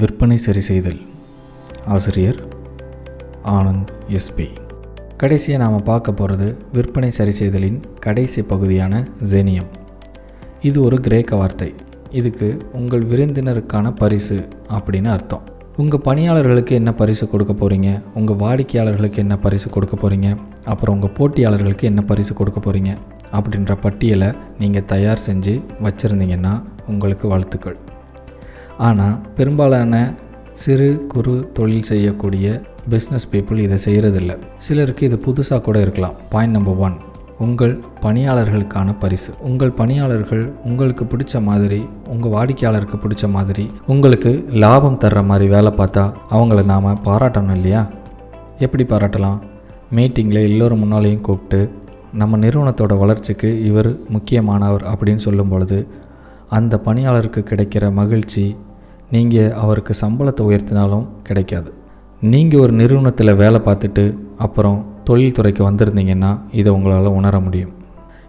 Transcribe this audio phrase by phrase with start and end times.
[0.00, 1.00] விற்பனை சரி செய்தல்
[1.94, 2.38] ஆசிரியர்
[3.54, 4.46] ஆனந்த் எஸ்பி
[5.20, 9.02] கடைசியாக நாம் பார்க்க போகிறது விற்பனை சரி செய்தலின் கடைசி பகுதியான
[9.32, 9.68] ஜெனியம்.
[10.68, 11.68] இது ஒரு கிரேக்க வார்த்தை.
[12.20, 12.48] இதுக்கு
[12.80, 14.38] உங்கள் விருந்தினருக்கான பரிசு
[14.78, 15.44] அப்படின்னு அர்த்தம்.
[15.76, 20.30] உங்கள் பணியாளர்களுக்கு என்ன பரிசு கொடுக்க போகிறீங்க உங்கள் வாடிக்கையாளர்களுக்கு என்ன பரிசு கொடுக்க போகிறீங்க
[20.64, 22.92] அப்புறம் உங்கள் போட்டியாளர்களுக்கு என்ன பரிசு கொடுக்க போகிறீங்க
[23.38, 25.56] அப்படின்ற பட்டியலை நீங்கள் தயார் செஞ்சு
[25.86, 26.54] வச்சுருந்தீங்கன்னா
[26.86, 27.78] உங்களுக்கு வாழ்த்துக்கள்.
[28.88, 29.94] ஆனால் பெரும்பாலான
[30.62, 32.46] சிறு குறு தொழில் செய்யக்கூடிய
[32.90, 36.16] பிஸ்னஸ் பீப்புள் இதை செய்கிறதில்ல சிலருக்கு இது புதுசாக கூட இருக்கலாம்.
[36.30, 36.96] பாயிண்ட் நம்பர் ஒன்
[37.38, 39.30] உங்கள் பணியாளர்களுக்கான பரிசு.
[39.40, 44.32] உங்கள் பணியாளர்கள் உங்களுக்கு பிடிச்ச மாதிரி உங்கள் வாடிக்கையாளருக்கு பிடிச்ச மாதிரி உங்களுக்கு
[44.64, 47.82] லாபம் தர்ற மாதிரி வேலை பார்த்தா அவங்கள நாம் பாராட்டணும் இல்லையா?
[48.58, 49.38] எப்படி பாராட்டலாம்?
[49.96, 51.60] மீட்டிங்கில் எல்லோரும் முன்னாலேயும் கூப்பிட்டு
[52.12, 55.78] நம்ம நிறுவனத்தோட வளர்ச்சிக்கு இவர் முக்கியமானவர் அப்படின்னு சொல்லும் பொழுது
[56.48, 58.44] அந்த பணியாளருக்கு கிடைக்கிற மகிழ்ச்சி
[59.14, 61.70] நீங்கள் அவருக்கு சம்பளத்தை உயர்த்தினாலும் கிடைக்காது.
[62.20, 64.04] நீங்கள் ஒரு நிறுவனத்தில் வேலை பார்த்துட்டு
[64.36, 64.78] அப்புறம்
[65.10, 67.72] தொழில்துறைக்கு வந்திருந்தீங்கன்னா இதை உங்களால் உணர முடியும்.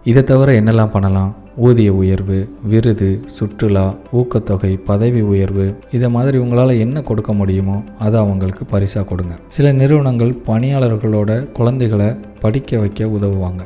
[0.04, 1.30] இதை தவிர என்னெல்லாம் பண்ணலாம்?
[1.56, 8.64] ஊதிய உயர்வு விருது சுற்றுலா ஊக்கத்தொகை பதவி உயர்வு இதை மாதிரி உங்களால் என்ன கொடுக்க முடியுமோ அதை அவங்களுக்கு
[8.64, 9.34] பரிசாக கொடுங்க.
[9.48, 12.08] சில நிறுவனங்கள் பணியாளர்களோட குழந்தைகளை
[12.40, 13.62] படிக்க வைக்க உதவுவாங்க.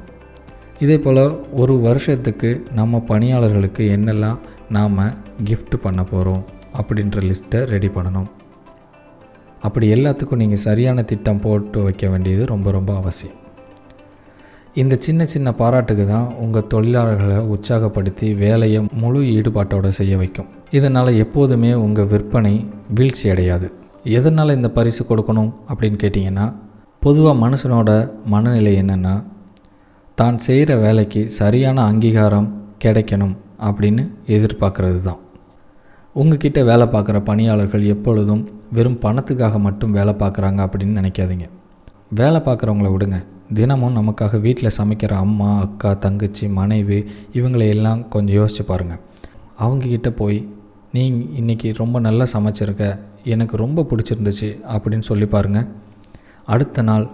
[0.79, 1.23] இதே போல்
[1.53, 4.39] ஒரு வருஷத்துக்கு நம்ம பணியாளர்களுக்கு என்னெல்லாம்
[4.71, 5.01] நாம்
[5.45, 6.45] கிஃப்ட் பண்ண போகிறோம்
[6.81, 8.29] அப்படின்ற லிஸ்ட்டை ரெடி பண்ணணும்.
[9.67, 13.37] அப்படி எல்லாத்துக்கும் நீங்கள் சரியான திட்டம் போட்டு வைக்க வேண்டியது ரொம்ப ரொம்ப அவசியம்.
[14.83, 20.49] இந்த சின்ன சின்ன பாராட்டுக்கு தான் உங்கள் தொழிலாளர்களை உற்சாகப்படுத்தி வேலையை முழு ஈடுபாட்டோடு செய்ய வைக்கும்.
[20.79, 22.55] இதனால் எப்போதுமே உங்கள் விற்பனை
[22.99, 23.69] வீழ்ச்சி அடையாது.
[24.19, 26.47] எதனால் இந்த பரிசு கொடுக்கணும் அப்படின்னு கேட்டிங்கன்னா
[27.05, 27.91] பொதுவாக மனுஷனோட
[28.35, 29.15] மனநிலை என்னென்னா
[30.19, 32.49] தான் செய்கிற வேலைக்கு சரியான அங்கீகாரம்
[32.85, 33.35] கிடைக்கணும்
[33.69, 34.05] அப்படின்னு
[34.37, 35.21] எதிர்பார்க்கறது தான்.
[36.15, 41.49] உங்ககிட்ட வேலை பார்க்குற பணியாளர்கள் எப்பொழுதும் வெறும் பணத்துக்காக மட்டும் வேலை பார்க்குறாங்க அப்படின்னு நினைக்காதீங்க.
[42.11, 43.25] வேலை பார்க்குறவங்கள விடுங்க.
[43.55, 49.01] தினமும் நமக்காக வீட்டில் சமைக்கிற அம்மா அக்கா தங்கச்சி மனைவி இவங்களை எல்லாம் கொஞ்சம் யோசிச்சு பாருங்கள்
[49.59, 50.49] அவங்கக்கிட்ட போய்
[50.93, 55.67] நீ இன்றைக்கி ரொம்ப நல்லா சமைச்சிருக்க எனக்கு ரொம்ப பிடிச்சிருந்துச்சு அப்படின்னு சொல்லி பாருங்கள்
[56.45, 57.09] அடுத்த நாள்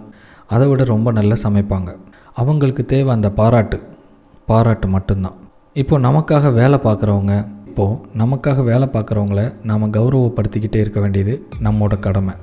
[0.47, 1.95] அதை விட ரொம்ப நல்லா சமைப்பாங்க.
[2.33, 3.81] அவங்களுக்கு தேவை அந்த பாராட்டு.
[4.45, 5.33] பாராட்டு மட்டும்தான்.
[5.73, 12.33] இப்போ நமக்காக வேலை பார்க்குறவங்க இப்போது நமக்காக வேலை பார்க்குறவங்கள நாம் கௌரவப்படுத்திக்கிட்டே இருக்க வேண்டியது நம்மோட கடமை.